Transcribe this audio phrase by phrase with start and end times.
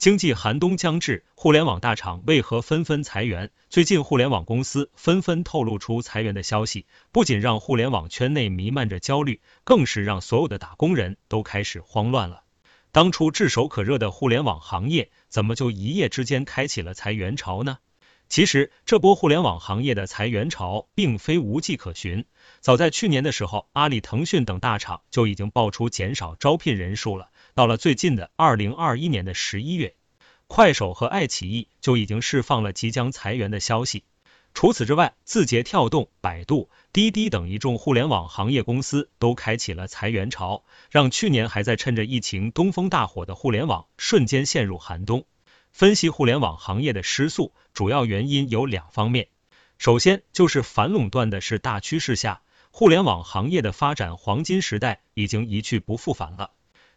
[0.00, 3.50] 经济寒冬将至，互联网大厂为何纷纷裁员？
[3.68, 12.44] 最近，互联网公司纷纷透露出裁员的消息，不仅让互联网圈内弥漫着焦虑，更是让所有的打工人都开始慌乱了。
[12.92, 17.76] 当初炙手可热的互联网行业，怎么就一夜之间开启了裁员潮呢？
[18.30, 22.24] 其实，这波互联网行业的裁员潮并非无迹可寻，
[22.60, 27.28] 早在去年的时候，阿里、腾讯等大厂就已经爆出减少招聘人数了。
[27.54, 29.94] 到了最近的二零二一年的十一月，
[30.46, 34.04] 快手和爱奇艺就已经释放了即将裁员的消息。
[34.52, 45.24] 除此之外，字节跳动、百度、滴滴等一众互联网行业公司都开启了裁员潮，让去年还在趁着疫情东风大火的互联网瞬间陷入寒冬。
[45.70, 49.28] 分析互联网行业的失速，主要原因有两方面。
[49.78, 52.42] 首先就是反垄断的是大趋势下，
[52.72, 56.50] 互联网行业的发展黄金时代已经一去不复返了。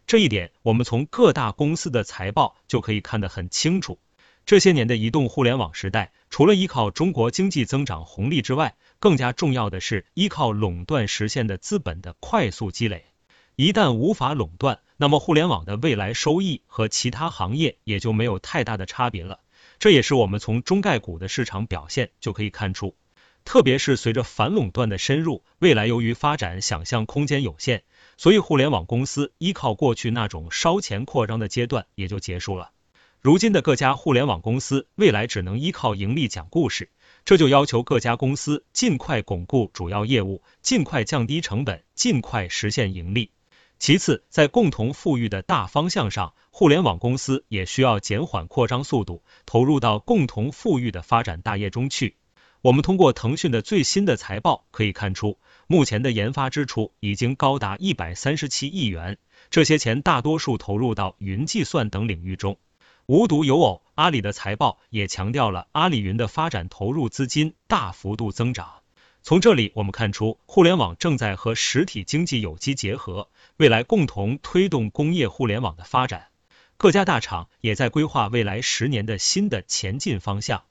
[0.06, 3.98] 这一点，我们从各大公司的财报就可以看得很清楚。
[4.44, 13.06] 这些年的移动互联网时代，除了依靠中国经济增长红利之外，更加重要的是依靠垄断实现的资本的快速积累。
[13.56, 19.40] 一旦无法垄断，那么互联网的未来收益和其他行业也就没有太大的差别了。
[19.78, 22.94] 这也是我们从中概股的市场表现就可以看出。
[23.46, 27.82] 特别是随着反垄断的深入，未来由于发展想象空间有限。
[28.16, 32.70] 所以，互联网公司依靠过去那种烧钱扩张的阶段也就结束了。
[33.20, 36.90] 如今的各家互联网公司，未来只能依靠盈利讲故事，
[37.24, 43.30] 这就要求各家公司尽快巩固主要业务，尽快降低成本，尽快实现盈利。
[43.78, 52.16] 其次，在共同富裕的大方向上，互联网公司也需要减缓扩张速度，投入到共同富裕的发展大业中去。
[52.64, 59.18] 我们通过腾讯的最新的财报可以看出，目前的研发支出已经高达一百三十七亿元，
[59.50, 62.56] 这些钱大多数投入到云计算等领域中。
[63.04, 68.76] 无独有偶，阿里的财报也强调了阿里云的发展投入资金大幅度增长。
[69.20, 73.28] 从这里我们看出，互联网正在和实体经济有机结合，
[73.58, 76.28] 未来共同推动工业互联网的发展。
[76.78, 80.62] 各家大厂也在规划未来十年的新的前进方向。